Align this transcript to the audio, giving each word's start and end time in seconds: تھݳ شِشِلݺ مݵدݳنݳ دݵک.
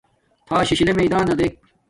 تھݳ 0.47 0.57
شِشِلݺ 0.67 0.93
مݵدݳنݳ 0.97 1.33
دݵک. 1.39 1.53